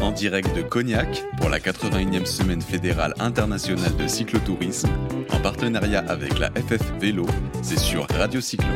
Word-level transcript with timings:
En 0.00 0.12
direct 0.12 0.54
de 0.56 0.62
Cognac 0.62 1.24
pour 1.38 1.48
la 1.48 1.58
81e 1.58 2.24
semaine 2.24 2.62
fédérale 2.62 3.14
internationale 3.18 3.96
de 3.96 4.06
cyclotourisme, 4.06 4.90
en 5.30 5.40
partenariat 5.40 6.04
avec 6.08 6.38
la 6.38 6.50
FF 6.50 6.82
Vélo, 7.00 7.26
c'est 7.62 7.78
sur 7.78 8.06
Radio 8.10 8.40
Cyclo. 8.40 8.68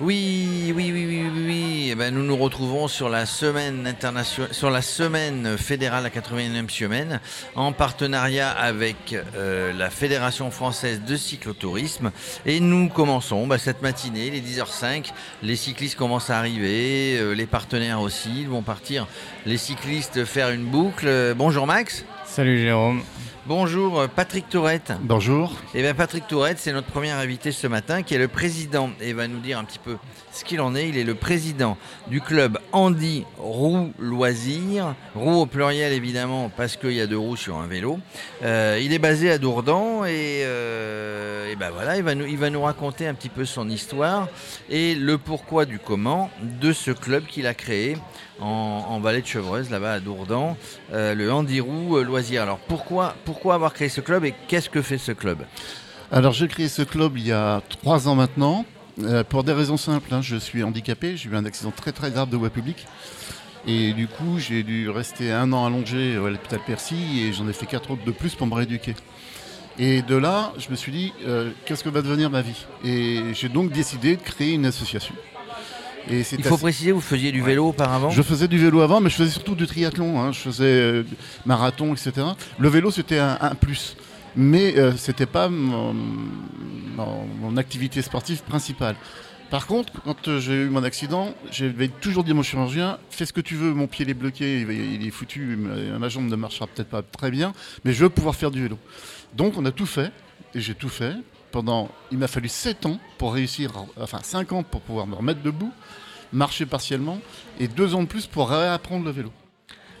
Oui, 0.00 0.51
ben, 2.02 2.12
nous 2.12 2.24
nous 2.24 2.36
retrouvons 2.36 2.88
sur 2.88 3.08
la 3.08 3.26
semaine 3.26 3.94
sur 4.50 4.70
la 4.72 4.82
semaine 4.82 5.56
fédérale, 5.56 6.02
la 6.02 6.10
81e 6.10 6.68
semaine, 6.68 7.20
en 7.54 7.70
partenariat 7.70 8.50
avec 8.50 9.14
euh, 9.36 9.72
la 9.72 9.88
Fédération 9.88 10.50
française 10.50 11.02
de 11.06 11.14
cyclotourisme. 11.14 12.10
Et 12.44 12.58
nous 12.58 12.88
commençons 12.88 13.46
bah, 13.46 13.56
cette 13.56 13.82
matinée, 13.82 14.30
les 14.30 14.40
10h05. 14.40 15.12
Les 15.44 15.54
cyclistes 15.54 15.94
commencent 15.94 16.30
à 16.30 16.38
arriver, 16.38 17.18
euh, 17.20 17.36
les 17.36 17.46
partenaires 17.46 18.00
aussi. 18.00 18.46
Vont 18.46 18.62
partir, 18.62 19.06
les 19.46 19.56
cyclistes, 19.56 20.24
faire 20.24 20.50
une 20.50 20.64
boucle. 20.64 21.06
Euh, 21.06 21.34
bonjour 21.34 21.68
Max. 21.68 22.04
Salut 22.26 22.58
Jérôme. 22.58 23.04
Bonjour 23.44 23.98
euh, 23.98 24.06
Patrick 24.06 24.48
Tourette. 24.48 24.92
Bonjour. 25.00 25.52
Eh 25.74 25.82
bien 25.82 25.94
Patrick 25.94 26.28
Tourette, 26.28 26.60
c'est 26.60 26.72
notre 26.72 26.86
premier 26.86 27.10
invité 27.10 27.50
ce 27.50 27.66
matin, 27.66 28.04
qui 28.04 28.14
est 28.14 28.18
le 28.18 28.28
président, 28.28 28.90
et 29.00 29.08
il 29.08 29.16
va 29.16 29.26
nous 29.26 29.40
dire 29.40 29.58
un 29.58 29.64
petit 29.64 29.80
peu 29.80 29.96
ce 30.32 30.44
qu'il 30.44 30.60
en 30.60 30.76
est. 30.76 30.88
Il 30.88 30.96
est 30.96 31.02
le 31.02 31.16
président 31.16 31.76
du 32.06 32.20
club 32.20 32.60
Andy 32.70 33.24
Roux 33.38 33.92
Loisirs, 33.98 34.94
roue 35.16 35.40
au 35.40 35.46
pluriel 35.46 35.92
évidemment, 35.92 36.52
parce 36.56 36.76
qu'il 36.76 36.92
y 36.92 37.00
a 37.00 37.08
deux 37.08 37.18
roues 37.18 37.34
sur 37.34 37.56
un 37.56 37.66
vélo. 37.66 37.98
Euh, 38.44 38.78
il 38.80 38.92
est 38.92 39.00
basé 39.00 39.28
à 39.32 39.38
Dourdan 39.38 40.04
et, 40.06 40.42
euh, 40.44 41.50
et 41.50 41.56
ben 41.56 41.70
voilà, 41.70 41.96
il 41.96 42.04
va, 42.04 42.14
nous, 42.14 42.26
il 42.26 42.38
va 42.38 42.48
nous 42.48 42.62
raconter 42.62 43.08
un 43.08 43.14
petit 43.14 43.28
peu 43.28 43.44
son 43.44 43.68
histoire 43.68 44.28
et 44.70 44.94
le 44.94 45.18
pourquoi 45.18 45.64
du 45.64 45.80
comment 45.80 46.30
de 46.60 46.72
ce 46.72 46.92
club 46.92 47.26
qu'il 47.26 47.48
a 47.48 47.54
créé 47.54 47.96
en, 48.40 48.86
en 48.88 49.00
vallée 49.00 49.20
de 49.20 49.26
Chevreuse, 49.26 49.68
là-bas 49.68 49.94
à 49.94 50.00
Dourdan, 50.00 50.56
euh, 50.92 51.14
le 51.14 51.32
Andy 51.32 51.60
Roux 51.60 52.00
Loisirs. 52.02 52.42
Alors 52.42 52.58
pourquoi, 52.58 53.16
pourquoi 53.24 53.31
avoir 53.52 53.72
créé 53.72 53.88
ce 53.88 54.00
club 54.00 54.24
et 54.24 54.34
qu'est-ce 54.48 54.70
que 54.70 54.82
fait 54.82 54.98
ce 54.98 55.12
club? 55.12 55.38
Alors 56.10 56.32
j'ai 56.32 56.48
créé 56.48 56.68
ce 56.68 56.82
club 56.82 57.16
il 57.16 57.26
y 57.26 57.32
a 57.32 57.62
trois 57.68 58.06
ans 58.08 58.14
maintenant, 58.14 58.66
euh, 59.02 59.24
pour 59.24 59.44
des 59.44 59.52
raisons 59.52 59.76
simples. 59.78 60.12
hein. 60.12 60.20
Je 60.22 60.36
suis 60.36 60.62
handicapé, 60.62 61.16
j'ai 61.16 61.30
eu 61.30 61.36
un 61.36 61.44
accident 61.44 61.70
très 61.70 61.92
très 61.92 62.10
grave 62.10 62.28
de 62.28 62.36
voie 62.36 62.50
publique. 62.50 62.86
Et 63.66 63.92
du 63.92 64.08
coup, 64.08 64.38
j'ai 64.38 64.64
dû 64.64 64.90
rester 64.90 65.30
un 65.30 65.52
an 65.52 65.64
allongé 65.64 66.16
à 66.16 66.28
l'hôpital 66.28 66.60
Percy 66.66 67.20
et 67.20 67.32
j'en 67.32 67.48
ai 67.48 67.52
fait 67.52 67.66
quatre 67.66 67.92
autres 67.92 68.04
de 68.04 68.10
plus 68.10 68.34
pour 68.34 68.46
me 68.46 68.54
rééduquer. 68.54 68.94
Et 69.78 70.02
de 70.02 70.16
là, 70.16 70.52
je 70.58 70.68
me 70.70 70.76
suis 70.76 70.92
dit, 70.92 71.12
euh, 71.26 71.50
qu'est-ce 71.64 71.84
que 71.84 71.88
va 71.88 72.02
devenir 72.02 72.28
ma 72.28 72.42
vie? 72.42 72.66
Et 72.84 73.32
j'ai 73.34 73.48
donc 73.48 73.70
décidé 73.70 74.16
de 74.16 74.20
créer 74.20 74.52
une 74.52 74.66
association. 74.66 75.14
Et 76.10 76.18
Il 76.20 76.42
faut 76.44 76.54
assez- 76.54 76.62
préciser, 76.62 76.92
vous 76.92 77.00
faisiez 77.00 77.30
du 77.32 77.42
vélo 77.42 77.68
auparavant 77.68 78.10
Je 78.10 78.22
faisais 78.22 78.48
du 78.48 78.58
vélo 78.58 78.80
avant, 78.80 79.00
mais 79.00 79.08
je 79.10 79.14
faisais 79.16 79.30
surtout 79.30 79.54
du 79.54 79.66
triathlon. 79.66 80.20
hein. 80.20 80.32
Je 80.32 80.38
faisais 80.40 80.64
euh, 80.64 81.04
marathon, 81.46 81.92
etc. 81.94 82.12
Le 82.58 82.68
vélo, 82.68 82.90
c'était 82.90 83.18
un, 83.18 83.38
un 83.40 83.54
plus. 83.54 83.96
Mais 84.34 84.76
euh, 84.78 84.92
c'était 84.96 85.26
pas 85.26 85.48
mon, 85.48 85.92
mon- 86.96 87.26
mon 87.40 87.56
activité 87.56 88.02
sportive 88.02 88.42
principale. 88.42 88.96
Par 89.50 89.66
contre, 89.66 89.92
quand 90.04 90.28
euh, 90.28 90.40
j'ai 90.40 90.62
eu 90.62 90.70
mon 90.70 90.82
accident, 90.82 91.34
j'avais 91.50 91.88
toujours 91.88 92.24
dit 92.24 92.30
à 92.30 92.34
mon 92.34 92.42
chirurgien 92.42 92.98
fais 93.10 93.26
ce 93.26 93.32
que 93.34 93.42
tu 93.42 93.54
veux, 93.54 93.74
mon 93.74 93.86
pied 93.86 94.08
est 94.08 94.14
bloqué, 94.14 94.62
il 94.62 95.06
est 95.06 95.10
foutu, 95.10 95.58
ma 95.98 96.08
jambe 96.08 96.28
ne 96.30 96.36
marchera 96.36 96.66
peut-être 96.66 96.88
pas 96.88 97.02
très 97.02 97.30
bien, 97.30 97.52
mais 97.84 97.92
je 97.92 98.02
veux 98.04 98.08
pouvoir 98.08 98.34
faire 98.34 98.50
du 98.50 98.62
vélo. 98.62 98.78
Donc 99.36 99.58
on 99.58 99.64
a 99.66 99.70
tout 99.70 99.84
fait, 99.86 100.10
et 100.54 100.60
j'ai 100.60 100.74
tout 100.74 100.88
fait. 100.88 101.12
Pendant, 101.52 101.90
il 102.10 102.18
m'a 102.18 102.28
fallu 102.28 102.48
7 102.48 102.86
ans 102.86 102.98
pour 103.18 103.34
réussir, 103.34 103.70
enfin 104.00 104.20
5 104.22 104.52
ans 104.52 104.62
pour 104.62 104.80
pouvoir 104.80 105.06
me 105.06 105.14
remettre 105.14 105.42
debout, 105.42 105.70
marcher 106.32 106.64
partiellement, 106.64 107.18
et 107.60 107.68
2 107.68 107.94
ans 107.94 108.02
de 108.02 108.08
plus 108.08 108.26
pour 108.26 108.48
réapprendre 108.48 109.04
le 109.04 109.10
vélo. 109.10 109.30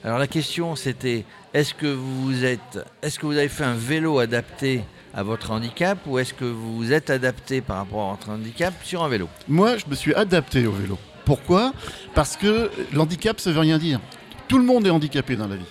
Alors 0.02 0.18
la 0.18 0.26
question 0.26 0.74
c'était 0.74 1.24
est-ce 1.54 1.74
que 1.74 1.86
vous 1.86 2.44
êtes 2.44 2.80
est-ce 3.02 3.18
que 3.18 3.26
vous 3.26 3.36
avez 3.36 3.48
fait 3.48 3.64
un 3.64 3.74
vélo 3.74 4.18
adapté 4.18 4.82
à 5.14 5.22
votre 5.22 5.50
handicap 5.50 5.98
ou 6.06 6.18
est-ce 6.18 6.34
que 6.34 6.44
vous 6.44 6.76
vous 6.76 6.92
êtes 6.92 7.10
adapté 7.10 7.60
par 7.60 7.76
rapport 7.76 8.08
à 8.08 8.10
votre 8.12 8.30
handicap 8.30 8.72
sur 8.82 9.04
un 9.04 9.08
vélo? 9.08 9.28
Moi, 9.46 9.76
je 9.76 9.84
me 9.86 9.94
suis 9.94 10.14
adapté 10.14 10.66
au 10.66 10.72
vélo. 10.72 10.98
Pourquoi? 11.24 11.72
Parce 12.14 12.36
que 12.36 12.70
l'handicap, 12.92 13.38
ça 13.38 13.52
veut 13.52 13.60
rien 13.60 13.78
dire. 13.78 14.00
Tout 14.48 14.58
le 14.58 14.64
monde 14.64 14.86
est 14.86 14.90
handicapé 14.90 15.36
dans 15.36 15.46
la 15.46 15.56
vie. 15.56 15.64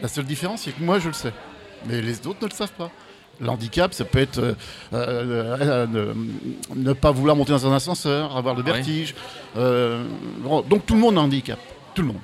La 0.00 0.08
seule 0.08 0.24
différence, 0.24 0.62
c'est 0.62 0.72
que 0.72 0.82
moi, 0.82 0.98
je 0.98 1.08
le 1.08 1.14
sais. 1.14 1.32
Mais 1.86 2.02
les 2.02 2.26
autres 2.26 2.42
ne 2.42 2.48
le 2.48 2.54
savent 2.54 2.72
pas. 2.72 2.90
L'handicap, 3.40 3.94
ça 3.94 4.04
peut 4.04 4.18
être 4.18 4.38
euh, 4.38 4.54
euh, 4.92 5.56
euh, 5.60 5.86
ne, 5.86 6.14
ne 6.74 6.92
pas 6.92 7.10
vouloir 7.10 7.36
monter 7.36 7.52
dans 7.52 7.66
un 7.66 7.74
ascenseur, 7.74 8.36
avoir 8.36 8.54
le 8.54 8.62
vertige. 8.62 9.14
donc 9.54 10.86
tout 10.86 10.94
le 10.94 11.00
monde 11.00 11.16
a 11.16 11.20
un 11.20 11.24
handicap. 11.24 11.58
Tout 11.94 12.02
le 12.02 12.08
monde. 12.08 12.20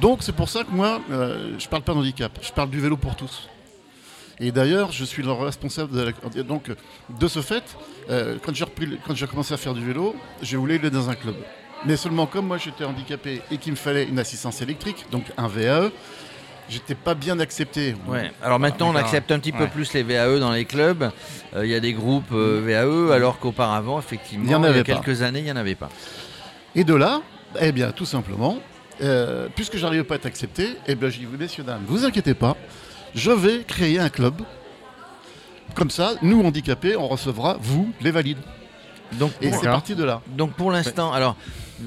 Donc 0.00 0.22
c'est 0.22 0.34
pour 0.34 0.48
ça 0.48 0.64
que 0.64 0.70
moi, 0.70 1.00
je 1.10 1.68
parle 1.68 1.82
pas 1.82 1.94
d'handicap. 1.94 2.38
Je 2.42 2.52
parle 2.52 2.70
du 2.70 2.80
vélo 2.80 2.96
pour 2.96 3.16
tous. 3.16 3.48
Et 4.42 4.52
d'ailleurs, 4.52 4.90
je 4.90 5.04
suis 5.04 5.22
le 5.22 5.32
responsable 5.32 5.92
de 5.92 6.12
la... 6.34 6.42
Donc, 6.44 6.70
de 7.10 7.28
ce 7.28 7.40
fait, 7.40 7.64
quand 8.08 8.54
j'ai 8.54 8.64
repris 8.64 8.98
j'ai 9.14 9.26
commencé 9.26 9.52
à 9.54 9.56
faire 9.56 9.74
du 9.74 9.84
vélo, 9.84 10.14
je 10.42 10.56
voulais 10.56 10.78
aller 10.78 10.90
dans 10.90 11.10
un 11.10 11.14
club. 11.14 11.36
Mais 11.86 11.96
seulement 11.96 12.26
comme 12.26 12.46
moi 12.46 12.58
j'étais 12.58 12.84
handicapé 12.84 13.40
et 13.50 13.56
qu'il 13.56 13.72
me 13.72 13.76
fallait 13.76 14.04
une 14.04 14.18
assistance 14.18 14.60
électrique, 14.60 15.06
donc 15.10 15.24
un 15.38 15.48
VAE, 15.48 15.90
j'étais 16.70 16.94
pas 16.94 17.14
bien 17.14 17.38
accepté. 17.40 17.94
Ouais. 18.06 18.30
Alors 18.42 18.58
maintenant 18.58 18.90
on 18.90 18.96
accepte 18.96 19.30
un 19.32 19.38
petit 19.38 19.52
peu 19.52 19.66
plus 19.66 19.92
les 19.92 20.02
VAE 20.02 20.38
dans 20.38 20.52
les 20.52 20.64
clubs. 20.64 21.10
Euh, 21.56 21.66
Il 21.66 21.70
y 21.70 21.74
a 21.74 21.80
des 21.80 21.92
groupes 21.92 22.32
euh, 22.32 22.62
VAE 22.64 23.12
alors 23.14 23.38
qu'auparavant 23.38 23.98
effectivement 23.98 24.44
Il 24.46 24.50
y 24.50 24.54
en 24.54 24.60
il 24.60 24.64
y 24.64 24.66
a 24.66 24.70
avait 24.70 24.84
pas. 24.84 24.94
quelques 24.94 25.22
années 25.22 25.40
il 25.40 25.44
n'y 25.44 25.52
en 25.52 25.56
avait 25.56 25.74
pas. 25.74 25.88
Et 26.74 26.84
de 26.84 26.94
là, 26.94 27.20
eh 27.60 27.72
bien, 27.72 27.90
tout 27.90 28.04
simplement, 28.06 28.58
euh, 29.02 29.48
puisque 29.56 29.76
j'arrivais 29.76 30.04
pas 30.04 30.14
à 30.14 30.18
être 30.18 30.26
accepté, 30.26 30.76
eh 30.86 30.94
bien, 30.94 31.08
j'ai 31.08 31.18
dit, 31.18 31.26
messieurs, 31.36 31.64
dames, 31.64 31.82
vous 31.88 32.04
inquiétez 32.04 32.34
pas, 32.34 32.56
je 33.14 33.32
vais 33.32 33.64
créer 33.64 33.98
un 33.98 34.08
club. 34.08 34.34
Comme 35.74 35.90
ça, 35.90 36.12
nous, 36.22 36.42
handicapés, 36.44 36.96
on 36.96 37.08
recevra, 37.08 37.56
vous, 37.60 37.92
les 38.00 38.12
valides. 38.12 38.38
Donc 39.14 39.32
Et 39.40 39.50
c'est 39.50 39.66
parti 39.66 39.96
de 39.96 40.04
là. 40.04 40.20
donc 40.28 40.52
pour 40.52 40.70
l'instant 40.70 41.12
alors 41.12 41.34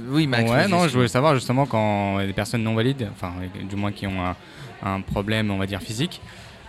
oui 0.10 0.28
Max. 0.28 0.52
ouais, 0.52 0.68
non, 0.68 0.90
je 0.90 0.94
voulais 0.94 1.08
savoir 1.08 1.36
justement 1.36 1.66
quand 1.66 2.18
a 2.18 2.26
des 2.26 2.34
personnes 2.34 2.64
non 2.64 2.76
valides, 2.76 3.08
enfin 3.14 3.32
du 3.70 3.78
moins 3.78 3.94
qui 3.94 4.06
ont 4.08 4.26
un, 4.26 4.36
un 4.84 5.02
problème, 5.02 5.52
on 5.52 5.58
va 5.58 5.66
dire 5.66 5.82
physique, 5.82 6.22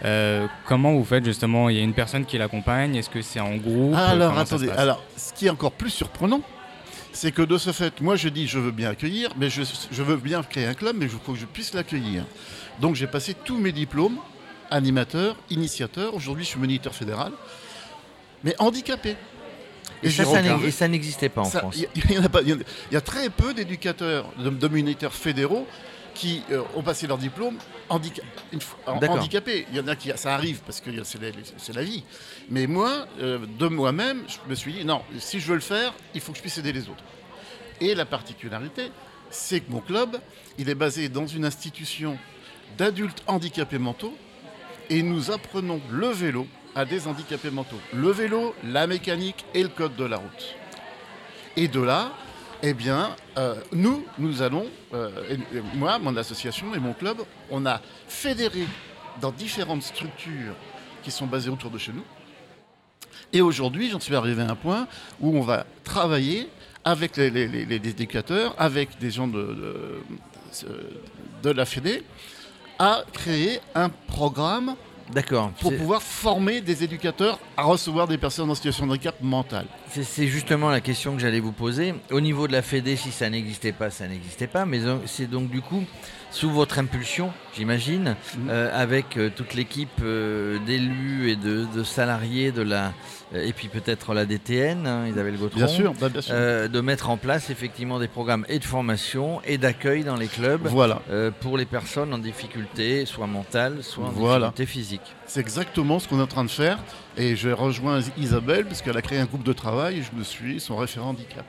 euh, 0.05 0.47
comment 0.67 0.93
vous 0.93 1.05
faites 1.05 1.25
justement? 1.25 1.69
Il 1.69 1.77
y 1.77 1.81
a 1.81 1.83
une 1.83 1.95
personne 1.95 2.25
qui 2.27 2.37
l'accompagne 2.37 2.97
Est-ce 2.97 3.09
que 3.11 3.23
c'est 3.23 3.41
en 3.41 3.57
groupe? 3.57 3.95
Alors, 3.95 4.35
ça 4.35 4.45
se 4.47 4.55
attendez, 4.55 4.71
alors, 4.71 5.03
ce 5.17 5.33
qui 5.33 5.47
est 5.47 5.51
encore 5.51 5.73
plus 5.73 5.91
surprenant, 5.91 6.43
c'est 7.13 7.33
que 7.33 7.43
de 7.43 7.57
ce 7.59 7.73
fait, 7.73 8.01
moi 8.01 8.17
je 8.17 8.29
dis 8.29 8.47
je 8.47 8.59
veux 8.59 8.73
bien 8.73 8.91
accueillir, 8.91 9.31
mais 9.39 9.49
je, 9.49 9.63
je 9.91 10.03
veux 10.03 10.17
bien 10.17 10.43
créer 10.43 10.67
un 10.67 10.75
club, 10.75 10.97
mais 10.99 11.07
il 11.07 11.11
faut 11.11 11.33
que 11.33 11.39
je 11.39 11.47
puisse 11.47 11.73
l'accueillir. 11.73 12.25
Donc 12.81 12.97
j'ai 12.97 13.07
passé 13.07 13.35
tous 13.35 13.57
mes 13.57 13.73
diplômes, 13.73 14.19
animateur, 14.71 15.37
initiateur, 15.49 16.15
aujourd'hui 16.15 16.45
je 16.45 16.51
suis 16.51 16.61
moniteur 16.61 16.95
fédéral, 16.95 17.33
mais 18.43 18.55
handicapé. 18.59 19.17
Et, 20.03 20.11
ça, 20.11 20.89
n'existait 20.89 21.31
pas 21.31 21.43
en 21.43 21.45
ça, 21.45 21.61
France. 21.61 21.77
Il 21.95 22.11
y, 22.11 22.15
y 22.15 22.19
en 22.19 22.25
a 22.25 22.29
pas- 22.29 22.43
il 22.43 22.49
y 22.51 22.95
y 22.95 22.97
a 22.97 23.01
très 23.01 23.31
peu 23.31 23.55
d'éducateurs, 23.55 24.27
de, 24.39 24.51
de 24.51 24.69
moniteurs 24.69 25.15
fédéraux 25.15 25.67
qui 26.15 26.43
euh, 26.51 26.63
ont 26.77 26.83
passé 26.83 27.07
leur 27.07 27.17
diplôme 27.17 27.57
handica- 27.91 28.23
handicapés. 29.19 29.67
Il 29.71 29.77
y 29.77 29.81
en 29.81 29.89
a 29.89 29.97
qui, 29.97 30.11
ça 30.17 30.35
arrive 30.35 30.61
parce 30.65 30.81
que 30.81 30.91
c'est 31.05 31.21
la, 31.21 31.29
c'est 31.57 31.75
la 31.75 31.83
vie. 31.83 32.05
Mais 32.51 32.67
moi, 32.67 33.07
euh, 33.21 33.39
de 33.59 33.67
moi-même, 33.67 34.25
je 34.29 34.39
me 34.49 34.55
suis 34.55 34.73
dit 34.73 34.85
non, 34.85 35.03
si 35.19 35.41
je 35.41 35.47
veux 35.49 35.55
le 35.55 35.61
faire, 35.61 35.93
il 36.15 36.21
faut 36.21 36.33
que 36.33 36.39
je 36.39 36.43
puisse 36.43 36.59
aider 36.59 36.73
les 36.73 36.89
autres. 36.89 37.05
Et 37.81 37.95
la 37.95 38.05
particularité, 38.05 38.91
c'est 39.31 39.61
que 39.61 39.71
mon 39.71 39.81
club, 39.81 40.17
il 40.59 40.69
est 40.69 40.75
basé 40.75 41.09
dans 41.09 41.27
une 41.27 41.45
institution 41.45 42.19
d'adultes 42.79 43.23
handicapés 43.27 43.79
mentaux 43.79 44.17
et 44.91 45.03
nous 45.03 45.31
apprenons 45.31 45.81
le 45.91 46.09
vélo 46.09 46.47
à 46.75 46.85
des 46.85 47.07
handicapés 47.07 47.51
mentaux. 47.51 47.81
Le 47.93 48.11
vélo, 48.11 48.55
la 48.65 48.87
mécanique 48.87 49.45
et 49.55 49.63
le 49.63 49.69
code 49.69 49.97
de 49.97 50.05
la 50.05 50.17
route. 50.19 50.55
Et 51.57 51.69
de 51.69 51.81
là, 51.81 52.13
eh 52.63 52.75
bien, 52.75 53.15
euh, 53.37 53.55
nous, 53.73 54.05
nous 54.19 54.43
allons, 54.43 54.67
euh, 54.93 55.37
moi, 55.75 55.99
mon 55.99 56.17
association 56.17 56.75
et 56.75 56.79
mon 56.79 56.93
club, 56.93 57.19
on 57.51 57.67
a 57.67 57.81
fédéré 58.09 58.67
dans 59.21 59.31
différentes 59.31 59.83
structures 59.83 60.55
qui 61.03 61.11
sont 61.11 61.27
basées 61.27 61.51
autour 61.51 61.71
de 61.71 61.79
chez 61.79 61.93
nous. 61.93 62.05
Et 63.33 63.41
aujourd'hui, 63.41 63.91
j'en 63.91 64.01
suis 64.01 64.15
arrivé 64.15 64.43
à 64.43 64.51
un 64.51 64.55
point 64.55 64.87
où 65.21 65.37
on 65.37 65.43
va 65.43 65.67
travailler 65.83 66.49
avec 66.85 67.17
les, 67.17 67.75
éducateurs, 67.75 68.55
avec 68.59 68.99
des 68.99 69.11
gens 69.11 69.27
de, 69.27 70.03
de, 70.63 70.93
de 71.43 71.51
la 71.51 71.65
Fédé, 71.65 72.03
à 72.79 73.03
créer 73.13 73.61
un 73.75 73.89
programme 73.89 74.77
D'accord. 75.13 75.51
pour 75.61 75.77
pouvoir 75.77 76.03
former 76.03 76.61
des 76.61 76.83
éducateurs 76.83 77.39
à 77.57 77.65
recevoir 77.65 78.09
des 78.09 78.19
personnes 78.19 78.51
en 78.51 78.55
situation 78.55 78.87
de 78.87 78.93
handicap 78.93 79.17
mental. 79.21 79.67
C'est 79.91 80.27
justement 80.27 80.71
la 80.71 80.81
question 80.81 81.15
que 81.15 81.21
j'allais 81.21 81.41
vous 81.41 81.53
poser. 81.53 81.95
Au 82.11 82.21
niveau 82.21 82.49
de 82.49 82.53
la 82.53 82.63
Fédé, 82.63 82.97
si 82.97 83.11
ça 83.11 83.29
n'existait 83.29 83.73
pas, 83.73 83.91
ça 83.91 84.09
n'existait 84.09 84.47
pas. 84.47 84.65
Mais 84.65 84.79
donc- 84.81 85.03
c'est 85.07 85.27
donc 85.31 85.51
du 85.51 85.61
coup 85.61 85.85
sous 86.31 86.51
votre 86.51 86.79
impulsion, 86.81 87.33
j'imagine, 87.57 88.17
Mhm. 88.37 88.49
euh, 88.51 88.83
avec 88.83 89.17
euh, 89.17 89.31
toute 89.35 89.55
l'équipe 89.55 90.01
euh, 90.03 90.59
d'élus 90.67 91.31
et 91.31 91.37
de, 91.37 91.65
de 91.73 91.85
salariés 91.85 92.51
de 92.51 92.63
la 92.63 92.87
euh, 92.87 92.91
et 93.33 93.53
puis 93.53 93.69
peut-être 93.69 94.13
la 94.15 94.27
DTN, 94.27 94.87
hein, 94.87 95.07
Isabelle 95.09 95.37
Gautron. 95.39 95.57
Bien 95.59 95.67
sûr, 95.69 95.93
bah, 96.01 96.09
bien 96.09 96.21
sûr. 96.21 96.35
euh, 96.37 96.69
de 96.69 96.81
mettre 96.81 97.11
en 97.11 97.17
place 97.17 97.51
effectivement 97.51 97.99
des 97.99 98.09
programmes 98.09 98.45
et 98.49 98.59
de 98.59 98.65
formation 98.65 99.41
et 99.45 99.59
d'accueil 99.59 100.05
dans 100.05 100.17
les 100.17 100.27
clubs 100.29 100.67
voilà, 100.67 101.01
euh, 101.11 101.31
pour 101.41 101.57
les 101.57 101.65
personnes 101.65 102.13
en 102.15 102.19
difficulté, 102.19 103.07
soit 103.07 103.27
mentale, 103.27 103.79
soit 103.83 104.07
en 104.07 104.11
Voilà. 104.11 104.49
difficulté 104.51 104.67
physique. 104.67 105.15
c'est 105.27 105.41
exactement 105.41 105.99
ce 105.99 106.07
qu'on 106.09 106.19
est 106.19 106.23
en 106.23 106.27
train 106.27 106.45
de 106.45 106.51
faire. 106.51 106.79
Et 107.17 107.37
j'ai 107.37 107.53
rejoint 107.53 108.01
Isabelle 108.19 108.67
parce 108.67 108.83
qu'elle 108.83 108.97
a 108.97 109.03
créé 109.03 109.19
un 109.21 109.25
groupe 109.27 109.45
de 109.45 109.53
travail 109.53 109.99
et 109.99 110.03
je 110.03 110.17
me 110.19 110.25
suis 110.25 110.59
son 110.61 110.77
référent 110.77 111.11
handicap. 111.11 111.45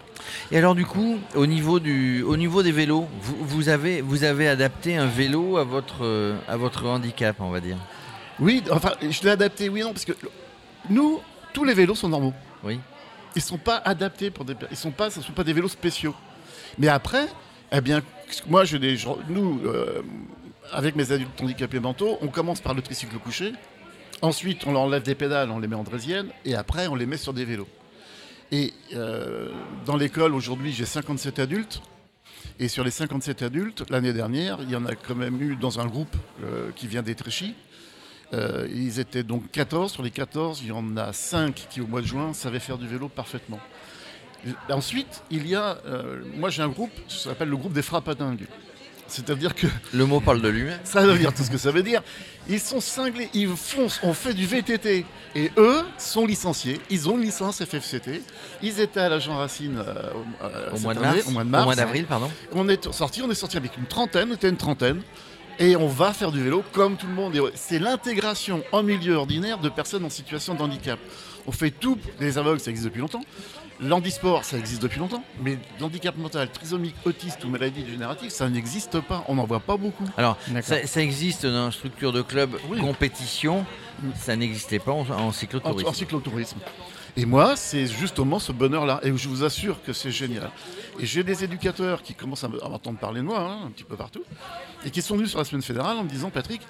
Et 0.51 0.57
alors 0.57 0.75
du 0.75 0.85
coup, 0.85 1.17
au 1.35 1.45
niveau, 1.47 1.79
du, 1.79 2.21
au 2.23 2.37
niveau 2.37 2.61
des 2.63 2.71
vélos, 2.71 3.07
vous, 3.21 3.35
vous 3.41 3.69
avez, 3.69 4.01
vous 4.01 4.23
avez 4.23 4.47
adapté 4.47 4.95
un 4.95 5.07
vélo 5.07 5.57
à 5.57 5.63
votre, 5.63 6.03
euh, 6.05 6.35
à 6.47 6.55
votre 6.57 6.85
handicap, 6.85 7.35
on 7.39 7.49
va 7.49 7.59
dire? 7.59 7.77
Oui, 8.39 8.63
enfin, 8.71 8.91
je 9.01 9.21
l'ai 9.23 9.29
adapté, 9.31 9.69
oui 9.69 9.81
non, 9.81 9.91
parce 9.93 10.05
que 10.05 10.13
nous, 10.89 11.19
tous 11.55 11.63
les 11.63 11.73
vélos 11.73 11.95
sont 11.95 12.09
normaux. 12.09 12.33
Oui. 12.63 12.79
Ils 13.35 13.41
sont 13.41 13.57
pas 13.57 13.77
adaptés 13.77 14.29
pour 14.29 14.43
des, 14.45 14.55
ils 14.69 14.77
sont 14.77 14.91
pas, 14.91 15.09
ce 15.09 15.21
sont 15.21 15.31
pas 15.33 15.43
des 15.45 15.53
vélos 15.53 15.69
spéciaux. 15.69 16.13
Mais 16.77 16.89
après, 16.89 17.27
eh 17.71 17.79
bien, 17.81 18.01
moi, 18.47 18.65
j'ai 18.65 18.77
des, 18.77 18.97
je- 18.97 19.07
nous, 19.29 19.61
euh, 19.65 20.01
avec 20.71 20.95
mes 20.97 21.11
adultes 21.13 21.41
handicapés 21.41 21.79
mentaux, 21.79 22.17
on 22.21 22.27
commence 22.27 22.59
par 22.61 22.73
le 22.73 22.81
tricycle 22.81 23.15
couché. 23.17 23.53
Ensuite, 24.21 24.67
on 24.67 24.73
leur 24.73 24.81
enlève 24.81 25.03
des 25.03 25.15
pédales, 25.15 25.49
on 25.49 25.59
les 25.59 25.67
met 25.67 25.75
en 25.75 25.83
draisienne, 25.83 26.27
et 26.43 26.55
après, 26.55 26.87
on 26.87 26.95
les 26.95 27.05
met 27.05 27.17
sur 27.17 27.33
des 27.33 27.45
vélos. 27.45 27.67
Et 28.51 28.73
euh, 28.93 29.51
dans 29.85 29.95
l'école, 29.97 30.33
aujourd'hui, 30.35 30.71
j'ai 30.73 30.85
57 30.85 31.39
adultes. 31.39 31.81
Et 32.59 32.67
sur 32.67 32.83
les 32.83 32.91
57 32.91 33.41
adultes, 33.41 33.83
l'année 33.89 34.13
dernière, 34.13 34.59
il 34.61 34.69
y 34.69 34.75
en 34.75 34.85
a 34.85 34.95
quand 34.95 35.15
même 35.15 35.41
eu 35.41 35.55
dans 35.55 35.79
un 35.79 35.85
groupe 35.87 36.15
euh, 36.43 36.69
qui 36.75 36.87
vient 36.87 37.01
d'Étréchy. 37.01 37.53
Euh, 38.33 38.67
ils 38.73 38.99
étaient 38.99 39.23
donc 39.23 39.51
14. 39.51 39.91
Sur 39.91 40.03
les 40.03 40.11
14, 40.11 40.61
il 40.61 40.67
y 40.67 40.71
en 40.71 40.97
a 40.97 41.13
5 41.13 41.67
qui, 41.69 41.81
au 41.81 41.87
mois 41.87 42.01
de 42.01 42.07
juin, 42.07 42.33
savaient 42.33 42.59
faire 42.59 42.77
du 42.77 42.87
vélo 42.87 43.07
parfaitement. 43.07 43.59
Ensuite, 44.69 45.23
il 45.31 45.47
y 45.47 45.55
a. 45.55 45.77
euh, 45.85 46.21
moi, 46.35 46.49
j'ai 46.49 46.61
un 46.61 46.69
groupe, 46.69 46.91
ça 47.07 47.29
s'appelle 47.29 47.49
le 47.49 47.57
groupe 47.57 47.73
des 47.73 47.81
frappadingues. 47.81 48.45
C'est-à-dire 49.07 49.53
que 49.53 49.67
Le 49.93 50.05
mot 50.05 50.19
parle 50.19 50.41
de 50.41 50.49
lui-même. 50.49 50.79
ça 50.83 51.05
veut 51.05 51.17
dire 51.17 51.33
tout 51.33 51.43
ce 51.43 51.51
que 51.51 51.57
ça 51.57 51.71
veut 51.71 51.83
dire. 51.83 52.01
Ils 52.49 52.59
sont 52.59 52.79
cinglés, 52.79 53.29
ils 53.33 53.47
foncent, 53.47 53.99
on 54.03 54.13
fait 54.13 54.33
du 54.33 54.45
VTT. 54.45 55.05
Et 55.35 55.51
eux 55.57 55.83
sont 55.97 56.25
licenciés, 56.25 56.79
ils 56.89 57.09
ont 57.09 57.17
une 57.17 57.23
licence 57.23 57.63
FFCT. 57.63 58.21
Ils 58.61 58.79
étaient 58.79 59.01
à 59.01 59.09
la 59.09 59.19
Jean 59.19 59.37
Racine 59.37 59.77
euh, 59.77 60.11
au, 60.73 60.79
mois 60.79 60.93
de 60.93 60.99
année, 60.99 61.17
mars, 61.17 61.27
au 61.27 61.31
mois 61.31 61.43
de 61.43 61.49
mars. 61.49 61.63
au 61.63 61.65
mois 61.65 61.75
d'avril, 61.75 62.05
pardon. 62.05 62.31
On 62.53 62.67
est 62.69 62.91
sorti, 62.91 63.21
on 63.21 63.29
est 63.29 63.35
sorti 63.35 63.57
avec 63.57 63.77
une 63.77 63.85
trentaine, 63.85 64.29
on 64.31 64.35
était 64.35 64.49
une 64.49 64.57
trentaine. 64.57 65.01
Et 65.59 65.75
on 65.75 65.87
va 65.87 66.13
faire 66.13 66.31
du 66.31 66.43
vélo 66.43 66.63
comme 66.73 66.97
tout 66.97 67.07
le 67.07 67.13
monde. 67.13 67.33
C'est 67.55 67.79
l'intégration 67.79 68.63
en 68.71 68.83
milieu 68.83 69.15
ordinaire 69.15 69.57
de 69.57 69.69
personnes 69.69 70.03
en 70.03 70.09
situation 70.09 70.53
de 70.53 70.61
handicap. 70.61 70.99
On 71.47 71.51
fait 71.51 71.71
tout, 71.71 71.97
les 72.19 72.37
aveugles, 72.37 72.59
ça 72.59 72.71
existe 72.71 72.87
depuis 72.89 72.99
longtemps. 73.01 73.23
L'handisport, 73.79 74.43
ça 74.45 74.57
existe 74.57 74.81
depuis 74.81 74.99
longtemps. 74.99 75.23
Mais 75.41 75.57
l'handicap 75.79 76.15
mental, 76.17 76.49
trisomique, 76.49 76.95
autiste 77.05 77.43
ou 77.43 77.49
maladie 77.49 77.83
dégénérative, 77.83 78.29
ça 78.29 78.49
n'existe 78.49 78.99
pas. 79.01 79.23
On 79.27 79.35
n'en 79.35 79.45
voit 79.45 79.59
pas 79.59 79.77
beaucoup. 79.77 80.05
Alors, 80.17 80.37
ça, 80.61 80.85
ça 80.87 81.01
existe 81.01 81.45
dans 81.45 81.67
une 81.67 81.71
structure 81.71 82.11
de 82.11 82.21
club 82.21 82.51
Oui. 82.69 82.79
compétition. 82.79 83.65
Ça 84.15 84.35
n'existait 84.35 84.79
pas 84.79 84.91
en, 84.91 85.01
en 85.09 85.27
en, 85.27 85.31
cyclotourisme. 85.31 85.87
en 85.87 85.93
cyclotourisme. 85.93 86.57
Et 87.17 87.25
moi, 87.25 87.55
c'est 87.55 87.87
justement 87.87 88.39
ce 88.39 88.51
bonheur-là. 88.51 88.99
Et 89.03 89.15
je 89.15 89.29
vous 89.29 89.43
assure 89.43 89.81
que 89.83 89.93
c'est 89.93 90.11
génial. 90.11 90.49
Et 90.99 91.05
j'ai 91.05 91.23
des 91.23 91.43
éducateurs 91.43 92.01
qui 92.03 92.13
commencent 92.13 92.43
à 92.43 92.49
me- 92.49 92.63
à 92.63 92.67
m'entendre 92.67 92.99
parler 92.99 93.21
de 93.21 93.25
moi, 93.25 93.39
hein, 93.39 93.59
un 93.67 93.71
petit 93.71 93.83
peu 93.85 93.95
partout, 93.95 94.23
et 94.85 94.91
qui 94.91 95.01
sont 95.01 95.15
venus 95.15 95.29
sur 95.29 95.39
la 95.39 95.45
semaine 95.45 95.61
fédérale 95.61 95.97
en 95.97 96.03
me 96.03 96.09
disant 96.09 96.29
Patrick, 96.29 96.61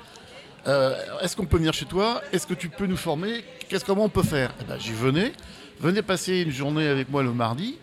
euh, 0.68 0.96
est-ce 1.22 1.36
qu'on 1.36 1.46
peut 1.46 1.58
venir 1.58 1.74
chez 1.74 1.86
toi? 1.86 2.22
Est-ce 2.32 2.46
que 2.48 2.54
tu 2.54 2.70
peux 2.70 2.86
nous 2.86 2.98
former? 2.98 3.44
Qu'est-ce 3.70 3.86
comment 3.86 4.04
on 4.06 4.10
peut 4.10 4.24
faire? 4.24 4.52
Eh 4.62 4.64
ben, 4.66 4.78
J'y 4.80 4.94
venais. 4.94 5.34
Venez 5.80 6.02
passer 6.02 6.42
une 6.42 6.52
journée 6.52 6.88
avec 6.88 7.10
moi 7.10 7.22
le 7.24 7.32
mardi. 7.34 7.78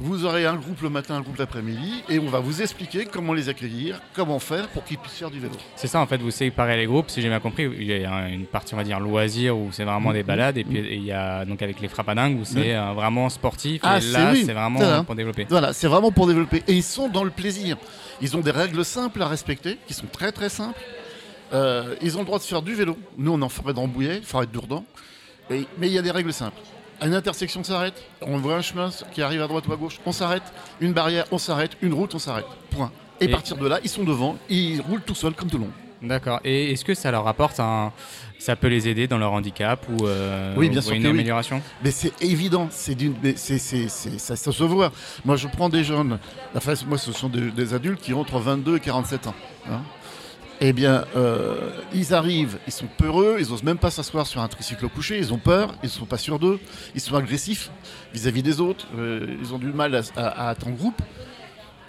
Vous 0.00 0.24
aurez 0.24 0.46
un 0.46 0.54
groupe 0.54 0.80
le 0.82 0.90
matin, 0.90 1.16
un 1.16 1.22
groupe 1.22 1.38
l'après-midi, 1.38 2.04
et 2.08 2.20
on 2.20 2.26
va 2.28 2.38
vous 2.38 2.62
expliquer 2.62 3.04
comment 3.04 3.32
les 3.34 3.48
accueillir, 3.48 4.00
comment 4.14 4.38
faire 4.38 4.68
pour 4.68 4.84
qu'ils 4.84 4.96
puissent 4.96 5.14
faire 5.14 5.30
du 5.30 5.40
vélo. 5.40 5.54
C'est 5.74 5.88
ça 5.88 5.98
en 6.00 6.06
fait, 6.06 6.18
vous 6.18 6.30
séparez 6.30 6.76
les 6.76 6.86
groupes, 6.86 7.10
si 7.10 7.20
j'ai 7.20 7.28
bien 7.28 7.40
compris. 7.40 7.64
Il 7.64 7.82
y 7.84 8.04
a 8.04 8.14
un- 8.14 8.28
une 8.28 8.46
partie, 8.46 8.74
on 8.74 8.76
va 8.76 8.84
dire, 8.84 9.00
loisir 9.00 9.58
où 9.58 9.70
c'est 9.72 9.82
vraiment 9.82 10.12
des 10.12 10.20
Mhm. 10.20 10.26
balades, 10.26 10.56
et 10.56 10.62
puis 10.62 10.78
il 10.78 11.04
y 11.04 11.10
a 11.10 11.44
donc 11.44 11.62
avec 11.62 11.80
les 11.80 11.88
frappadingues 11.88 12.38
où 12.38 12.44
c'est 12.44 12.76
euh, 12.76 12.92
vraiment 12.92 13.28
sportif, 13.28 13.80
Ah, 13.82 13.98
et 13.98 14.00
c'est 14.00 14.12
là 14.12 14.30
oui, 14.32 14.44
c'est 14.46 14.52
vraiment 14.52 15.02
pour 15.02 15.16
développer. 15.16 15.46
Voilà, 15.48 15.72
c'est 15.72 15.88
vraiment 15.88 16.12
pour 16.12 16.28
développer. 16.28 16.62
Et 16.68 16.74
ils 16.74 16.82
sont 16.84 17.08
dans 17.08 17.24
le 17.24 17.30
plaisir. 17.30 17.76
Ils 18.20 18.36
ont 18.36 18.40
des 18.40 18.52
règles 18.52 18.84
simples 18.84 19.20
à 19.20 19.26
respecter, 19.26 19.78
qui 19.88 19.94
sont 19.94 20.06
très 20.06 20.30
très 20.30 20.48
simples. 20.48 20.78
Euh, 21.52 21.96
ils 22.02 22.14
ont 22.16 22.20
le 22.20 22.26
droit 22.26 22.38
de 22.38 22.44
faire 22.44 22.62
du 22.62 22.74
vélo. 22.74 22.96
Nous, 23.16 23.32
on 23.32 23.42
en 23.42 23.48
forêt 23.48 23.72
d'Ambouillet, 23.74 24.20
forêt 24.22 24.46
de 24.46 24.52
Dourdan. 24.52 24.84
Et- 25.50 25.66
mais 25.78 25.88
il 25.88 25.92
y 25.92 25.98
a 25.98 26.02
des 26.02 26.10
règles 26.12 26.32
simples. 26.32 26.58
À 27.00 27.06
une 27.06 27.14
intersection, 27.14 27.60
on 27.60 27.64
s'arrête. 27.64 28.02
On 28.22 28.38
voit 28.38 28.56
un 28.56 28.62
chemin 28.62 28.90
qui 29.12 29.22
arrive 29.22 29.40
à 29.42 29.46
droite 29.46 29.66
ou 29.68 29.72
à 29.72 29.76
gauche, 29.76 30.00
on 30.04 30.12
s'arrête. 30.12 30.42
Une 30.80 30.92
barrière, 30.92 31.26
on 31.30 31.38
s'arrête. 31.38 31.72
Une 31.82 31.94
route, 31.94 32.14
on 32.14 32.18
s'arrête. 32.18 32.46
Point. 32.70 32.90
Et, 33.20 33.28
partir 33.28 33.56
de 33.56 33.66
là, 33.68 33.78
ils 33.84 33.90
sont 33.90 34.04
devant. 34.04 34.36
Ils 34.48 34.80
roulent 34.80 35.02
tout 35.02 35.14
seuls 35.14 35.34
comme 35.34 35.48
tout 35.48 35.58
le 35.58 35.64
monde. 35.64 35.72
D'accord. 36.02 36.40
Et 36.44 36.72
est-ce 36.72 36.84
que 36.84 36.94
ça 36.94 37.10
leur 37.10 37.26
apporte 37.26 37.58
un. 37.60 37.92
Ça 38.38 38.54
peut 38.54 38.68
les 38.68 38.86
aider 38.86 39.08
dans 39.08 39.18
leur 39.18 39.32
handicap 39.32 39.84
ou, 39.90 40.06
euh, 40.06 40.54
Oui, 40.56 40.68
bien 40.68 40.78
ou 40.78 40.82
sûr 40.82 40.92
une 40.94 41.02
oui. 41.02 41.10
amélioration? 41.10 41.60
Mais 41.82 41.90
c'est 41.90 42.12
évident, 42.22 42.68
c'est 42.70 42.94
d'une, 42.94 43.14
mais 43.20 43.34
c'est, 43.36 43.58
c'est- 43.58 43.88
c'est- 43.88 44.16
ça, 44.18 44.36
ça 44.36 44.52
se 44.52 44.62
voit. 44.62 44.92
Moi, 45.24 45.34
je 45.34 45.48
prends 45.48 45.68
des 45.68 45.82
jeunes, 45.82 46.20
enfin, 46.54 46.74
moi, 46.86 46.98
ce 46.98 47.10
sont 47.10 47.28
des, 47.28 47.50
des 47.50 47.74
adultes 47.74 48.00
qui 48.00 48.14
ont 48.14 48.20
entre 48.20 48.38
22 48.38 48.76
et 48.76 48.80
47 48.80 49.26
ans. 49.26 49.34
hein. 49.68 49.80
Eh 50.60 50.72
bien, 50.72 51.04
euh, 51.14 51.70
ils 51.94 52.12
arrivent, 52.12 52.58
ils 52.66 52.72
sont 52.72 52.88
peureux, 52.96 53.36
ils 53.38 53.52
osent 53.52 53.62
même 53.62 53.78
pas 53.78 53.90
s'asseoir 53.90 54.26
sur 54.26 54.40
un 54.40 54.48
tricycle 54.48 54.88
couché, 54.88 55.16
ils 55.16 55.32
ont 55.32 55.38
peur, 55.38 55.72
ils 55.84 55.88
sont 55.88 56.04
pas 56.04 56.18
sûrs 56.18 56.40
d'eux, 56.40 56.58
ils 56.96 57.00
sont 57.00 57.14
agressifs 57.14 57.70
vis-à-vis 58.12 58.42
des 58.42 58.60
autres, 58.60 58.88
euh, 58.98 59.36
ils 59.40 59.54
ont 59.54 59.58
du 59.58 59.72
mal 59.72 59.94
à, 60.16 60.50
être 60.52 60.66
en 60.66 60.70
groupe. 60.70 61.00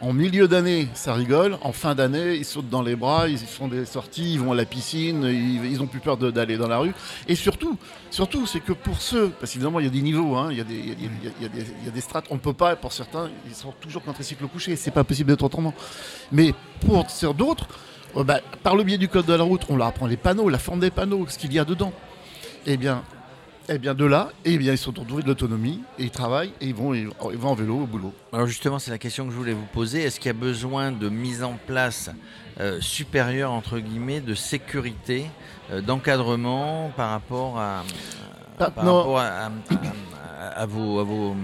En 0.01 0.13
milieu 0.13 0.48
d'année, 0.48 0.88
ça 0.94 1.13
rigole. 1.13 1.57
En 1.62 1.74
fin 1.74 1.94
d'année, 1.94 2.36
ils 2.36 2.45
sautent 2.45 2.69
dans 2.69 2.83
les 2.83 2.95
bras, 2.95 3.27
ils 3.27 3.38
font 3.38 3.68
des 3.68 3.83
sorties, 3.86 4.36
ils 4.36 4.39
vont 4.39 4.54
à 4.54 4.56
la 4.56 4.63
piscine, 4.63 5.24
ils, 5.24 5.66
ils 5.66 5.81
ont 5.81 5.88
plus 5.88 6.00
peur 6.00 6.16
d'aller 6.16 6.56
dans 6.56 6.69
la 6.69 6.77
rue. 6.77 6.94
Et 7.27 7.36
surtout, 7.36 7.77
surtout, 8.10 8.45
c'est 8.45 8.62
que 8.62 8.71
pour 8.71 9.01
ceux, 9.01 9.30
parce 9.30 9.51
qu'évidemment, 9.51 9.80
il 9.81 9.88
y 9.88 9.89
a 9.89 9.92
des 9.92 10.01
niveaux, 10.01 10.38
il, 10.51 10.57
y 10.57 10.62
a 10.62 11.92
des, 11.92 12.01
strates. 12.01 12.27
On 12.30 12.36
ne 12.36 12.39
peut 12.39 12.54
pas, 12.54 12.77
pour 12.77 12.94
certains, 12.94 13.30
ils 13.45 13.56
sont 13.56 13.74
toujours 13.81 14.01
contre 14.04 14.12
un 14.12 14.13
tricycle 14.13 14.48
couché. 14.48 14.77
C'est 14.77 14.92
pas 14.92 15.04
possible 15.04 15.31
d'être 15.31 15.44
autrement. 15.44 15.74
Mais 16.31 16.54
pour 16.80 17.06
d'autres, 17.36 17.68
euh, 18.17 18.23
bah, 18.23 18.39
par 18.63 18.75
le 18.75 18.83
biais 18.83 18.97
du 18.97 19.07
code 19.07 19.25
de 19.25 19.33
la 19.33 19.44
route, 19.44 19.61
on 19.69 19.75
leur 19.77 19.88
apprend 19.88 20.07
les 20.07 20.17
panneaux, 20.17 20.50
la 20.50 20.59
forme 20.59 20.79
des 20.79 20.91
panneaux, 20.91 21.25
ce 21.27 21.38
qu'il 21.38 21.53
y 21.53 21.59
a 21.59 21.65
dedans. 21.65 21.94
Eh 22.65 22.77
bien, 22.77 23.03
eh 23.69 23.77
bien, 23.77 23.94
de 23.94 24.06
là, 24.06 24.29
eh 24.45 24.57
bien, 24.57 24.71
ils 24.73 24.77
sont 24.77 25.00
entourés 25.00 25.21
de 25.23 25.27
l'autonomie 25.27 25.81
et 25.97 26.03
ils 26.03 26.09
travaillent 26.11 26.51
et 26.59 26.67
ils 26.67 26.75
vont, 26.75 26.94
ils 26.94 27.07
vont 27.38 27.50
en 27.50 27.56
vélo 27.56 27.75
au 27.81 27.85
boulot. 27.85 28.13
Alors 28.33 28.47
justement, 28.47 28.79
c'est 28.79 28.91
la 28.91 28.97
question 28.97 29.25
que 29.25 29.31
je 29.31 29.38
voulais 29.38 29.53
vous 29.53 29.68
poser. 29.73 30.01
Est-ce 30.04 30.19
qu'il 30.19 30.28
y 30.28 30.31
a 30.31 30.33
besoin 30.33 30.92
de 30.92 31.07
mise 31.09 31.44
en 31.44 31.57
place 31.68 32.09
euh, 32.59 32.81
supérieure, 32.81 33.51
entre 33.51 33.80
guillemets, 33.80 34.21
de 34.21 34.33
sécurité, 34.35 35.25
euh, 35.71 35.81
d'encadrement 35.81 36.92
par 36.97 37.11
rapport 37.11 37.59
à, 37.59 37.83
par 38.57 38.83
non. 38.83 38.97
rapport 38.97 39.19
à, 39.19 39.23
à- 39.25 39.45
à- 39.47 40.47
à 40.61 40.66
vos, 40.66 40.99
à, 40.99 41.04
vos, 41.04 41.35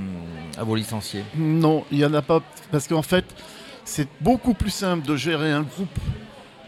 à 0.57 0.63
vos 0.63 0.75
licenciés? 0.75 1.23
Non, 1.37 1.85
il 1.91 1.99
n'y 1.99 2.05
en 2.05 2.13
a 2.13 2.21
pas. 2.21 2.41
Parce 2.71 2.87
qu'en 2.87 3.01
fait, 3.01 3.25
c'est 3.85 4.07
beaucoup 4.19 4.53
plus 4.55 4.71
simple 4.71 5.05
de 5.07 5.15
gérer 5.15 5.51
un 5.51 5.61
groupe 5.61 5.99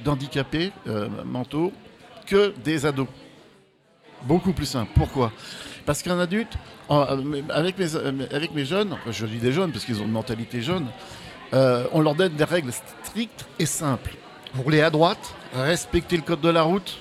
d'handicapés 0.07 0.71
euh, 0.87 1.09
mentaux 1.25 1.73
que 2.25 2.53
des 2.63 2.85
ados. 2.85 3.07
Beaucoup 4.23 4.53
plus 4.53 4.65
simple. 4.65 4.91
Pourquoi? 4.95 5.31
Parce 5.85 6.01
qu'un 6.01 6.19
adulte, 6.19 6.53
avec 6.89 7.77
mes, 7.77 7.95
avec 8.33 8.53
mes 8.53 8.65
jeunes, 8.65 8.97
je 9.09 9.25
dis 9.25 9.37
des 9.37 9.51
jeunes 9.51 9.71
parce 9.71 9.85
qu'ils 9.85 10.01
ont 10.01 10.05
une 10.05 10.11
mentalité 10.11 10.61
jeune, 10.61 10.87
euh, 11.53 11.85
on 11.91 12.01
leur 12.01 12.15
donne 12.15 12.33
des 12.33 12.43
règles 12.43 12.71
strictes 13.03 13.45
et 13.59 13.65
simples. 13.65 14.15
Roulez 14.55 14.81
à 14.81 14.89
droite, 14.89 15.35
respectez 15.53 16.15
le 16.15 16.23
code 16.23 16.41
de 16.41 16.49
la 16.49 16.63
route 16.63 16.99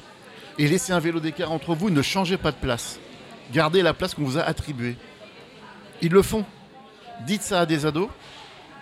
et 0.58 0.68
laissez 0.68 0.92
un 0.92 0.98
vélo 0.98 1.20
d'écart 1.20 1.52
entre 1.52 1.74
vous, 1.74 1.90
ne 1.90 2.02
changez 2.02 2.36
pas 2.36 2.50
de 2.50 2.56
place. 2.56 2.98
Gardez 3.52 3.82
la 3.82 3.94
place 3.94 4.14
qu'on 4.14 4.24
vous 4.24 4.38
a 4.38 4.42
attribuée. 4.42 4.96
Ils 6.02 6.12
le 6.12 6.22
font. 6.22 6.44
Dites 7.26 7.42
ça 7.42 7.60
à 7.60 7.66
des 7.66 7.86
ados, 7.86 8.08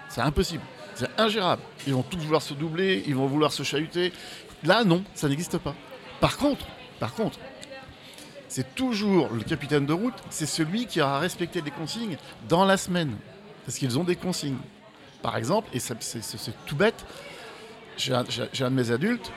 c'est 0.09 0.23
impossible. 0.23 0.65
C'est 0.95 1.11
ingérable. 1.21 1.63
Ils 1.87 1.95
vont 1.95 2.03
tous 2.03 2.19
vouloir 2.19 2.43
se 2.43 2.55
doubler, 2.55 3.03
ils 3.07 3.15
vont 3.15 3.27
vouloir 3.27 3.53
se 3.53 3.63
chahuter. 3.63 4.13
Là, 4.63 4.85
non, 4.85 5.03
ça 5.15 5.29
n'existe 5.29 5.59
pas. 5.59 5.75
Par 6.21 6.37
contre, 6.37 6.67
par 7.01 7.13
contre, 7.15 7.39
c'est 8.49 8.75
toujours 8.75 9.29
le 9.33 9.43
capitaine 9.43 9.85
de 9.87 9.93
route, 9.93 10.15
c'est 10.31 10.47
celui 10.47 10.87
qui 10.87 11.01
aura 11.01 11.19
respecté 11.19 11.61
les 11.61 11.71
consignes 11.73 12.17
dans 12.49 12.65
la 12.65 12.77
semaine. 12.77 13.17
Parce 13.67 13.79
qu'ils 13.79 13.99
ont 13.99 14.05
des 14.05 14.17
consignes. 14.17 14.59
Par 15.23 15.37
exemple, 15.37 15.69
et 15.73 15.81
c'est 15.81 15.97
tout 16.67 16.77
bête, 16.77 17.05
j'ai 17.97 18.13
un, 18.15 18.23
de 18.25 18.69
mes 18.69 18.91
adultes 18.91 19.33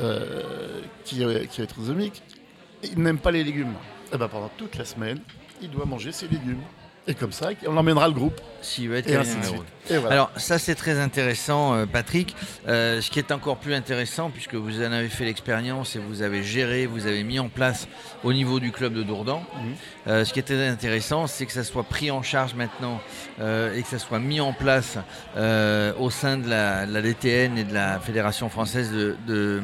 euh, 0.00 0.80
qui, 1.04 1.22
est- 1.22 1.46
qui 1.48 1.62
est 1.62 1.66
trisomique. 1.66 2.22
il 2.82 2.98
n'aime 3.00 3.18
pas 3.18 3.30
les 3.30 3.44
légumes. 3.44 3.74
Et 4.12 4.16
ben 4.18 4.28
pendant 4.28 4.50
toute 4.56 4.76
la 4.76 4.84
semaine, 4.84 5.20
il 5.62 5.70
doit 5.70 5.84
manger 5.84 6.10
ses 6.12 6.26
légumes. 6.26 6.62
Et 7.06 7.14
comme 7.14 7.32
ça, 7.32 7.50
on 7.66 7.76
emmènera 7.76 8.08
le 8.08 8.14
groupe. 8.14 8.40
S'il 8.62 8.88
veut 8.88 8.96
être 8.96 9.08
Et 9.08 9.12
canadien 9.12 9.32
ainsi 9.32 9.40
de 9.40 9.44
numéro 9.46 9.64
suite. 9.64 9.90
Et 9.90 9.98
voilà. 9.98 10.14
Alors 10.14 10.30
ça 10.36 10.58
c'est 10.58 10.74
très 10.74 10.98
intéressant 10.98 11.74
euh, 11.74 11.86
Patrick. 11.86 12.36
Euh, 12.68 13.00
ce 13.00 13.10
qui 13.10 13.18
est 13.18 13.32
encore 13.32 13.56
plus 13.56 13.74
intéressant 13.74 14.30
puisque 14.30 14.54
vous 14.54 14.80
en 14.80 14.92
avez 14.92 15.08
fait 15.08 15.24
l'expérience 15.24 15.96
et 15.96 15.98
vous 15.98 16.22
avez 16.22 16.42
géré, 16.42 16.86
vous 16.86 17.06
avez 17.06 17.22
mis 17.24 17.38
en 17.38 17.48
place 17.48 17.88
au 18.22 18.32
niveau 18.32 18.60
du 18.60 18.70
club 18.70 18.92
de 18.92 19.02
Dourdan. 19.02 19.42
Mhm. 19.54 19.74
Euh, 20.08 20.24
ce 20.24 20.32
qui 20.32 20.40
est 20.40 20.42
très 20.42 20.68
intéressant 20.68 21.26
c'est 21.26 21.46
que 21.46 21.52
ça 21.52 21.64
soit 21.64 21.84
pris 21.84 22.10
en 22.10 22.22
charge 22.22 22.54
maintenant 22.54 23.00
euh, 23.40 23.74
et 23.74 23.82
que 23.82 23.88
ça 23.88 23.98
soit 23.98 24.18
mis 24.18 24.40
en 24.40 24.52
place 24.52 24.98
au 25.98 26.10
sein 26.10 26.36
de 26.36 26.48
la, 26.48 26.86
de 26.86 26.92
la 26.92 27.02
DTN 27.02 27.58
et 27.58 27.64
de 27.64 27.74
la 27.74 27.98
Fédération 27.98 28.48
française 28.48 28.92
de, 28.92 29.16
de, 29.26 29.62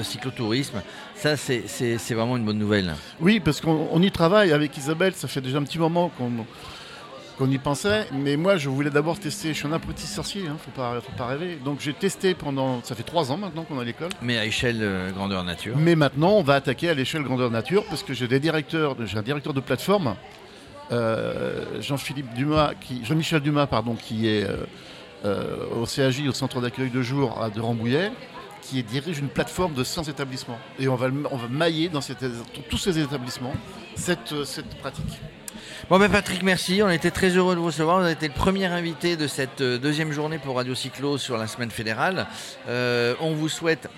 de 0.00 0.04
cyclotourisme. 0.04 0.80
Ça 1.14 1.36
c'est- 1.36 2.14
vraiment 2.14 2.36
une 2.36 2.44
bonne 2.44 2.58
nouvelle. 2.58 2.94
Oui, 3.20 3.38
parce 3.40 3.60
qu'on 3.60 3.88
on 3.92 4.02
y 4.02 4.10
travaille 4.10 4.52
avec 4.52 4.76
Isabelle, 4.76 5.12
ça 5.14 5.28
fait 5.28 5.40
déjà 5.40 5.58
un 5.58 5.62
petit 5.64 5.78
moment 5.78 6.10
qu'on 6.16 6.30
qu'on 7.38 7.50
y 7.50 7.56
pensait, 7.56 8.06
mais 8.12 8.36
moi 8.36 8.58
je 8.58 8.68
voulais 8.68 8.90
d'abord 8.90 9.18
tester, 9.18 9.48
je 9.48 9.54
suis 9.54 9.66
un 9.66 9.72
apprenti 9.72 10.06
sorcier, 10.06 10.42
hein, 10.46 10.56
faut, 10.62 10.70
pas, 10.72 11.00
faut 11.00 11.16
pas 11.16 11.24
rêver, 11.24 11.56
donc 11.64 11.80
j'ai 11.80 11.94
testé 11.94 12.34
pendant, 12.34 12.82
ça 12.82 12.94
fait 12.94 13.02
trois 13.02 13.32
ans 13.32 13.38
maintenant 13.38 13.62
qu'on 13.64 13.78
est 13.78 13.80
à 13.80 13.84
l'école, 13.84 14.10
Mais 14.20 14.36
à 14.36 14.44
échelle 14.44 14.80
euh, 14.82 15.10
grandeur 15.10 15.42
nature. 15.42 15.74
mais 15.78 15.94
maintenant 15.96 16.32
on 16.32 16.42
va 16.42 16.56
attaquer 16.56 16.90
à 16.90 16.94
l'échelle 16.94 17.22
grandeur 17.22 17.50
nature, 17.50 17.82
parce 17.86 18.02
que 18.02 18.12
j'ai 18.12 18.28
des 18.28 18.40
directeurs, 18.40 18.94
j'ai 19.06 19.16
un 19.16 19.22
directeur 19.22 19.54
de 19.54 19.60
plateforme, 19.60 20.16
euh, 20.92 21.80
Jean-Philippe 21.80 22.34
Dumas, 22.34 22.72
qui, 22.78 23.02
Jean-Michel 23.06 23.40
Dumas, 23.40 23.66
pardon, 23.66 23.94
qui 23.94 24.28
est 24.28 24.44
euh, 24.44 24.56
euh, 25.24 25.64
au 25.80 25.86
CAJ, 25.86 26.28
au 26.28 26.32
centre 26.32 26.60
d'accueil 26.60 26.90
de 26.90 27.00
jour 27.00 27.40
à 27.42 27.48
de 27.48 27.58
Rambouillet, 27.60 28.12
qui 28.62 28.82
dirige 28.82 29.18
une 29.18 29.28
plateforme 29.28 29.74
de 29.74 29.84
100 29.84 30.04
établissements. 30.08 30.58
Et 30.78 30.88
on 30.88 30.96
va, 30.96 31.08
mailler 31.48 31.88
dans 31.88 32.00
tous 32.68 32.78
ces 32.78 32.98
établissements 32.98 33.54
cette 33.96 34.34
pratique. 34.80 35.20
Bon 35.88 35.98
ben 35.98 36.08
Patrick, 36.10 36.42
merci. 36.42 36.82
On 36.82 36.88
était 36.90 37.10
très 37.10 37.30
heureux 37.30 37.54
de 37.54 37.60
vous 37.60 37.66
recevoir. 37.66 37.98
Vous 37.98 38.04
avez 38.04 38.12
été 38.12 38.28
le 38.28 38.34
premier 38.34 38.66
invité 38.66 39.16
de 39.16 39.26
cette 39.26 39.60
euh, 39.60 39.78
deuxième 39.78 40.12
journée 40.12 40.38
pour 40.38 40.56
Radio 40.56 40.74
Cyclo 40.74 41.18
sur 41.18 41.36
la 41.36 41.46
semaine 41.46 41.70
fédérale. 41.70 42.26
Euh, 42.68 43.14
on 43.20 43.34
vous 43.34 43.48
souhaite 43.48 43.88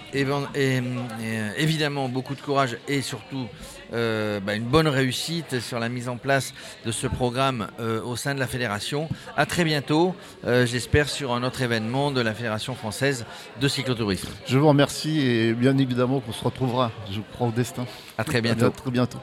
évidemment 1.56 2.08
beaucoup 2.08 2.34
de 2.34 2.40
courage 2.40 2.78
et 2.88 3.02
surtout 3.02 3.46
euh, 3.92 4.40
bah, 4.40 4.54
une 4.54 4.64
bonne 4.64 4.88
réussite 4.88 5.60
sur 5.60 5.78
la 5.78 5.88
mise 5.88 6.08
en 6.08 6.16
place 6.16 6.54
de 6.86 6.92
ce 6.92 7.06
programme 7.06 7.68
euh, 7.78 8.02
au 8.02 8.16
sein 8.16 8.34
de 8.34 8.40
la 8.40 8.46
fédération. 8.46 9.08
À 9.36 9.44
très 9.44 9.64
bientôt, 9.64 10.14
j'espère, 10.44 11.08
sur 11.08 11.32
un 11.34 11.42
autre 11.42 11.62
événement 11.62 12.10
de 12.10 12.20
la 12.20 12.32
Fédération 12.34 12.74
française 12.74 13.26
de 13.60 13.68
cyclotourisme. 13.68 14.28
Je 14.46 14.58
vous 14.58 14.68
remercie 14.68 15.20
et 15.20 15.52
bien 15.52 15.76
évidemment 15.76 16.20
qu'on 16.20 16.32
se 16.32 16.42
retrouvera, 16.42 16.90
je 17.10 17.20
crois, 17.32 17.48
au 17.48 17.52
destin. 17.52 17.86
À 18.16 18.24
très 18.24 18.38
À 18.38 18.40
bientôt. 18.40 18.70
très 18.70 18.90
bientôt. 18.90 19.18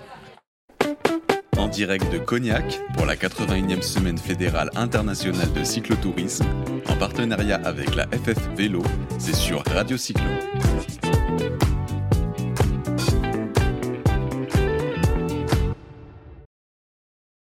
En 1.59 1.67
direct 1.67 2.09
de 2.09 2.17
Cognac 2.19 2.79
pour 2.93 3.05
la 3.05 3.17
81e 3.17 3.81
semaine 3.81 4.17
fédérale 4.17 4.69
internationale 4.77 5.51
de 5.51 5.65
cyclotourisme, 5.65 6.45
en 6.87 6.95
partenariat 6.95 7.59
avec 7.65 7.95
la 7.95 8.05
FF 8.05 8.47
Vélo, 8.55 8.81
c'est 9.17 9.35
sur 9.35 9.61
Radio 9.65 9.97
Cyclo. 9.97 10.29